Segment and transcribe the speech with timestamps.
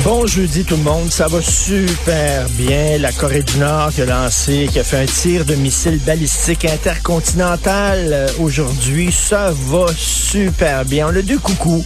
[0.00, 2.98] Bon jeudi tout le monde, ça va super bien.
[2.98, 6.64] La Corée du Nord qui a lancé, qui a fait un tir de missile balistique
[6.64, 9.12] intercontinental euh, aujourd'hui.
[9.12, 11.06] Ça va super bien.
[11.06, 11.84] On a deux coucous.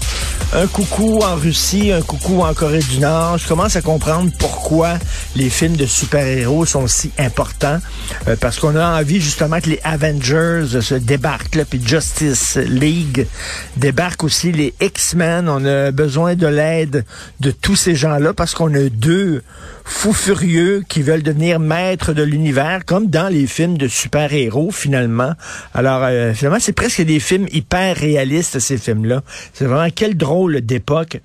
[0.52, 3.36] Un coucou en Russie, un coucou en Corée du Nord.
[3.38, 4.94] Je commence à comprendre pourquoi
[5.34, 7.78] les films de super-héros sont si importants.
[8.28, 13.26] Euh, parce qu'on a envie justement que les Avengers se débarquent, là, puis Justice League
[13.76, 15.48] débarque aussi les X-Men.
[15.48, 17.04] On a besoin de l'aide
[17.40, 19.42] de tous ces gens-là parce qu'on a deux
[19.84, 25.32] fous furieux qui veulent devenir maîtres de l'univers, comme dans les films de super-héros, finalement.
[25.74, 29.22] Alors, euh, finalement, c'est presque des films hyper réalistes, ces films-là.
[29.52, 31.20] C'est vraiment quel drôle d'époque.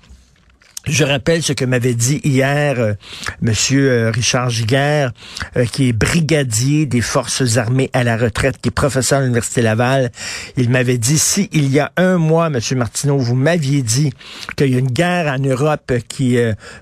[0.84, 2.94] Je rappelle ce que m'avait dit hier euh,
[3.40, 5.12] Monsieur euh, Richard Giguère,
[5.56, 9.62] euh, qui est brigadier des forces armées à la retraite, qui est professeur à l'université
[9.62, 10.10] Laval.
[10.56, 14.12] Il m'avait dit si il y a un mois, Monsieur Martineau, vous m'aviez dit
[14.56, 16.36] qu'il y a une guerre en Europe qui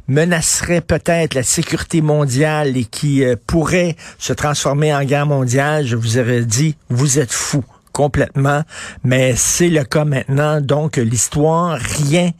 [0.08, 6.16] menacerait peut-être la sécurité mondiale et qui pourrait se transformer en guerre mondiale, je vous
[6.16, 7.64] aurais dit vous êtes fou
[8.00, 8.62] complètement.
[9.04, 10.62] Mais c'est le cas maintenant.
[10.62, 12.30] Donc l'histoire, rien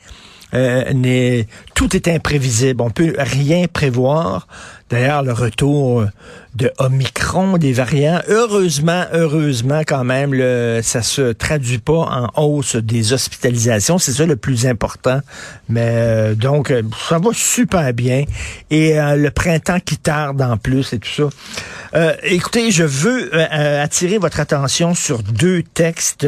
[0.55, 1.43] euh,
[1.75, 2.83] tout est imprévisible.
[2.83, 4.47] On peut rien prévoir.
[4.91, 6.05] D'ailleurs, le retour
[6.57, 12.75] de Omicron, des variants, heureusement, heureusement quand même, le, ça se traduit pas en hausse
[12.75, 13.99] des hospitalisations.
[13.99, 15.21] C'est ça le plus important.
[15.69, 16.73] Mais euh, donc,
[17.09, 18.25] ça va super bien.
[18.71, 21.29] Et euh, le printemps qui tarde en plus et tout ça.
[21.95, 26.27] Euh, écoutez, je veux attirer votre attention sur deux textes.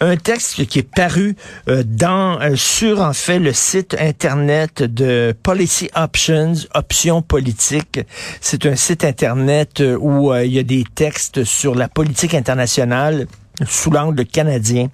[0.00, 6.54] Un texte qui est paru dans sur en fait le site internet de Policy Options,
[6.74, 8.00] options politiques.
[8.40, 12.34] C'est un site internet euh, où euh, il y a des textes sur la politique
[12.34, 13.26] internationale
[13.66, 14.88] sous l'angle canadien.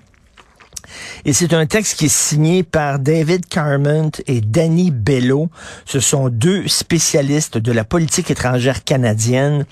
[1.25, 5.49] Et c'est un texte qui est signé par David Carment et Danny Bello.
[5.85, 9.67] Ce sont deux spécialistes de la politique étrangère canadienne.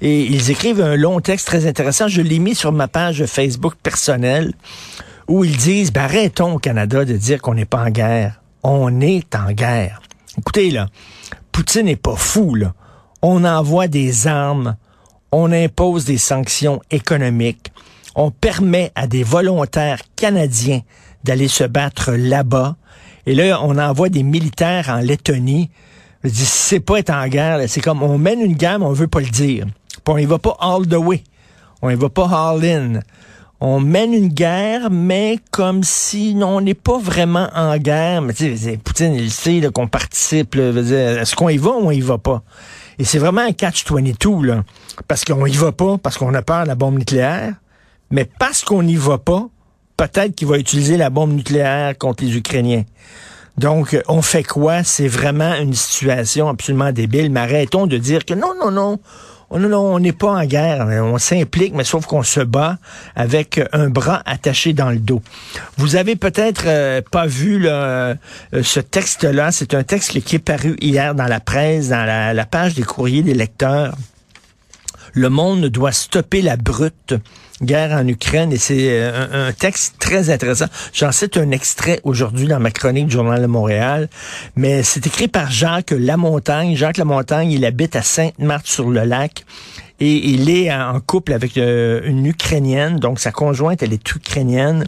[0.00, 2.08] Et ils écrivent un long texte très intéressant.
[2.08, 4.52] Je l'ai mis sur ma page Facebook personnelle
[5.28, 8.40] où ils disent, ben, arrêtons au Canada de dire qu'on n'est pas en guerre.
[8.62, 10.02] On est en guerre.
[10.38, 10.88] Écoutez, là,
[11.52, 12.74] Poutine n'est pas fou, là
[13.26, 14.76] on envoie des armes,
[15.32, 17.72] on impose des sanctions économiques,
[18.14, 20.82] on permet à des volontaires canadiens
[21.24, 22.76] d'aller se battre là-bas.
[23.24, 25.70] Et là, on envoie des militaires en Lettonie.
[26.22, 29.08] Je dis, c'est pas être en guerre, c'est comme on mène une mais on veut
[29.08, 29.64] pas le dire.
[29.88, 31.24] Puis on y va pas all the way.
[31.80, 33.00] On y va pas all in.
[33.60, 38.20] On mène une guerre, mais comme si on n'est pas vraiment en guerre.
[38.20, 40.56] Mais tu sais, Poutine, il sait qu'on participe.
[40.56, 42.42] Est-ce qu'on y va ou on y va pas?
[42.98, 44.64] Et c'est vraiment un catch-22, là.
[45.08, 47.54] Parce qu'on y va pas, parce qu'on a peur de la bombe nucléaire.
[48.10, 49.48] Mais parce qu'on n'y va pas,
[49.96, 52.84] peut-être qu'il va utiliser la bombe nucléaire contre les Ukrainiens.
[53.56, 54.82] Donc, on fait quoi?
[54.82, 57.30] C'est vraiment une situation absolument débile.
[57.30, 58.98] Mais arrêtons de dire que non, non, non,
[59.56, 60.88] Oh non, non, on n'est pas en guerre.
[60.88, 62.78] On s'implique, mais sauf qu'on se bat
[63.14, 65.22] avec un bras attaché dans le dos.
[65.76, 68.16] Vous avez peut-être euh, pas vu euh,
[68.62, 69.52] ce texte-là.
[69.52, 73.22] C'est un texte qui est paru hier dans la presse, dans la page des courriers
[73.22, 73.94] des lecteurs.
[75.12, 77.14] Le monde doit stopper la brute
[77.62, 80.66] guerre en Ukraine et c'est euh, un, texte très intéressant.
[80.92, 84.10] J'en cite un extrait aujourd'hui dans ma chronique du Journal de Montréal,
[84.54, 86.76] mais c'est écrit par Jacques Lamontagne.
[86.76, 89.46] Jacques Lamontagne, il habite à Sainte-Marthe-sur-le-Lac
[90.00, 94.84] et il est en couple avec euh, une Ukrainienne, donc sa conjointe, elle est ukrainienne.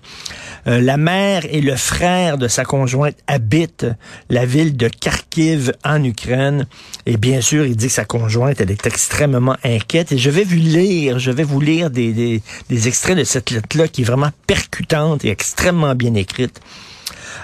[0.67, 3.87] Euh, la mère et le frère de sa conjointe habitent
[4.31, 6.67] la ville de Kharkiv en Ukraine.
[7.07, 10.11] Et bien sûr, il dit que sa conjointe, elle est extrêmement inquiète.
[10.11, 13.51] Et je vais vous lire, je vais vous lire des, des, des extraits de cette
[13.51, 16.61] lettre-là qui est vraiment percutante et extrêmement bien écrite.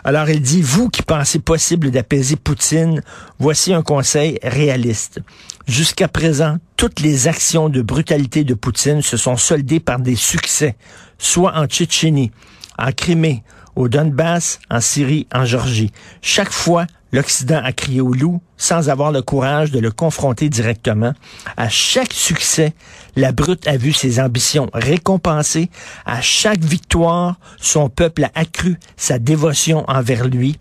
[0.05, 3.03] Alors il dit, vous qui pensez possible d'apaiser Poutine,
[3.39, 5.21] voici un conseil réaliste.
[5.67, 10.77] Jusqu'à présent, toutes les actions de brutalité de Poutine se sont soldées par des succès,
[11.19, 12.33] soit en Tchétchénie,
[12.79, 13.45] en Crimée,
[13.77, 15.93] au Donbass, en Syrie, en Georgie.
[16.21, 21.13] Chaque fois, l'Occident a crié au loup sans avoir le courage de le confronter directement.
[21.57, 22.73] À chaque succès,
[23.17, 25.71] la brute a vu ses ambitions récompensées.
[26.07, 30.59] À chaque victoire, son peuple a accru sa dévotion envers lui.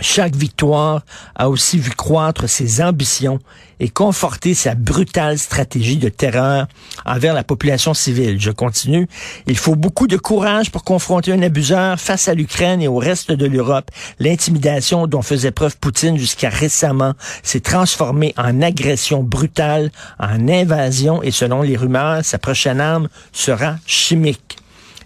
[0.00, 1.02] Chaque victoire
[1.34, 3.38] a aussi vu croître ses ambitions
[3.80, 6.66] et conforter sa brutale stratégie de terreur
[7.04, 8.40] envers la population civile.
[8.40, 9.06] Je continue.
[9.46, 13.30] Il faut beaucoup de courage pour confronter un abuseur face à l'Ukraine et au reste
[13.30, 13.90] de l'Europe.
[14.18, 21.30] L'intimidation dont faisait preuve Poutine jusqu'à récemment s'est transformée en agression brutale, en invasion et
[21.30, 24.56] selon les rumeurs, sa prochaine arme sera chimique.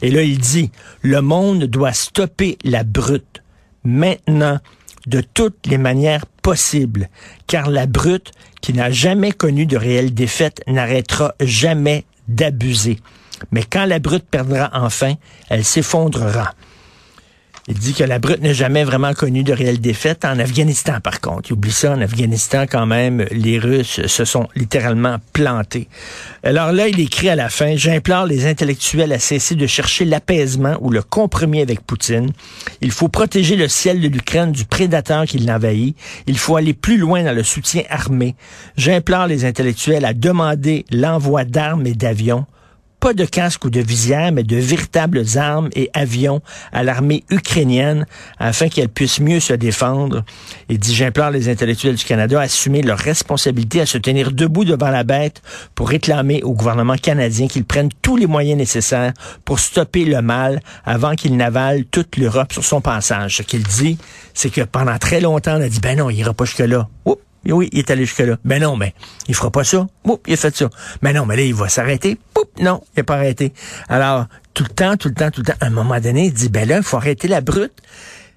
[0.03, 0.71] Et là, il dit,
[1.03, 3.43] le monde doit stopper la brute.
[3.85, 4.59] Maintenant,
[5.07, 7.09] de toutes les manières possibles,
[7.47, 12.99] car la brute, qui n'a jamais connu de réelle défaite, n'arrêtera jamais d'abuser.
[13.51, 15.15] Mais quand la brute perdra enfin,
[15.51, 16.55] elle s'effondrera.
[17.67, 20.27] Il dit que la brute n'a jamais vraiment connu de réelle défaite.
[20.27, 24.49] En Afghanistan, par contre, il oublie ça, en Afghanistan, quand même, les Russes se sont
[24.55, 25.89] littéralement plantés.
[26.43, 30.77] Alors là, il écrit à la fin, j'implore les intellectuels à cesser de chercher l'apaisement
[30.83, 32.33] ou le compromis avec Poutine.
[32.83, 35.97] Il faut protéger le ciel de l'Ukraine du prédateur qui l'envahit.
[36.27, 38.35] Il faut aller plus loin dans le soutien armé.
[38.77, 42.45] J'implore les intellectuels à demander l'envoi d'armes et d'avions
[43.05, 46.41] pas de casque ou de visière, mais de véritables armes et avions
[46.73, 48.07] à l'armée ukrainienne
[48.39, 50.25] afin qu'elle puisse mieux se défendre.
[50.71, 54.65] Et dit, j'implore les intellectuels du Canada à assumer leur responsabilité, à se tenir debout
[54.65, 55.43] devant la bête
[55.75, 59.13] pour réclamer au gouvernement canadien qu'il prenne tous les moyens nécessaires
[59.45, 63.37] pour stopper le mal avant qu'il n'avale toute l'Europe sur son passage.
[63.37, 63.99] Ce qu'il dit,
[64.33, 66.89] c'est que pendant très longtemps, on a dit, ben non, il ira pas jusque-là.
[67.53, 68.37] Oui, il est allé jusque-là.
[68.45, 68.95] Mais non, mais
[69.29, 69.87] il fera pas ça.
[70.05, 70.71] Oups, il a fait ça.
[71.03, 72.19] Mais non, mais là, il va s'arrêter.
[72.33, 73.53] Poup, non, il n'a pas arrêté.
[73.89, 76.33] Alors, tout le temps, tout le temps, tout le temps, à un moment donné, il
[76.33, 77.73] dit, ben là, il faut arrêter la brute.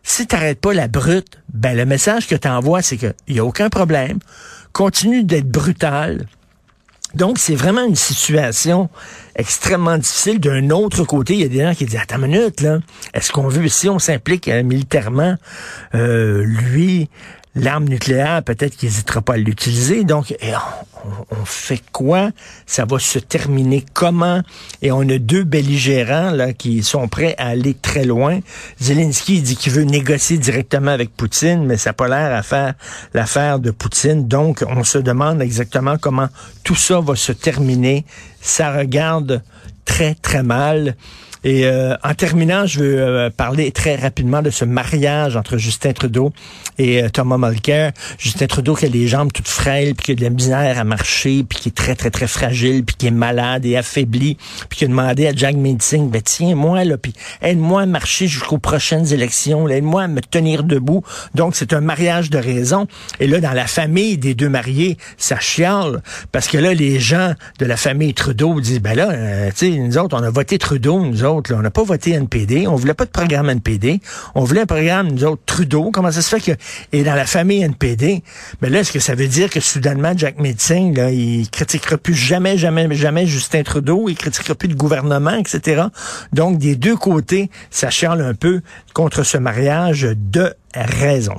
[0.04, 3.40] Si tu n'arrêtes pas la brute, ben le message que tu envoies, c'est qu'il n'y
[3.40, 4.20] a aucun problème.
[4.72, 6.28] Continue d'être brutal.
[7.14, 8.90] Donc, c'est vraiment une situation
[9.36, 10.40] extrêmement difficile.
[10.40, 12.80] D'un autre côté, il y a des gens qui disent, attends une minute, là,
[13.14, 15.36] est-ce qu'on veut, si on s'implique euh, militairement,
[15.96, 17.10] euh, lui,
[17.58, 20.04] l'arme nucléaire, peut-être qu'il n'hésitera pas à l'utiliser.
[20.04, 20.36] Donc,
[21.32, 22.32] on, fait quoi?
[22.66, 24.42] Ça va se terminer comment?
[24.82, 28.40] Et on a deux belligérants là, qui sont prêts à aller très loin.
[28.80, 32.74] Zelensky dit qu'il veut négocier directement avec Poutine, mais ça n'a pas l'air à faire
[33.14, 34.28] l'affaire de Poutine.
[34.28, 36.28] Donc, on se demande exactement comment
[36.64, 38.06] tout ça va se terminer.
[38.42, 39.42] Ça regarde
[39.86, 40.96] très, très mal.
[41.44, 45.94] Et euh, en terminant, je veux euh, parler très rapidement de ce mariage entre Justin
[45.94, 46.34] Trudeau
[46.78, 47.92] et euh, Thomas Mulcair.
[48.18, 50.84] Justin Trudeau qui a les jambes toutes frêles, puis qui a de la misère à
[50.84, 54.38] marcher, puis qui est très, très, très fragile, puis qui est malade et affaibli,
[54.70, 58.28] puis qui a demandé à Jack Meeting, ben tiens, moi, là, puis aide-moi à marcher
[58.28, 61.04] jusqu'aux prochaines élections, aide-moi à me tenir debout.
[61.36, 62.88] Donc, c'est un mariage de raison.
[63.20, 66.02] Et là, dans la famille des deux mariés, ça chiale,
[66.32, 69.98] parce que là, les gens de la famille Trudeau disent, ben là, tu sais, nous
[69.98, 73.06] autres, on a voté Trudeau, nous autres, on n'a pas voté NPD, on voulait pas
[73.06, 74.02] de programme NPD,
[74.36, 75.92] on voulait un programme, nous autres, Trudeau.
[75.92, 76.58] Comment ça se fait que,
[76.92, 78.24] et dans la famille NPD,
[78.62, 82.16] mais là, est-ce que ça veut dire que soudainement, Jack Metzing, là, il critiquera plus
[82.16, 85.84] jamais, jamais, jamais Justin Trudeau, il critiquera plus le gouvernement, etc.
[86.34, 88.62] Donc, des deux côtés, ça charle un peu
[88.94, 91.36] contre ce mariage de raison.